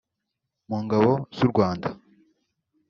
mu 0.67 0.77
Ngabo 0.85 1.11
z’u 1.37 1.45
Rwanda 1.51 1.87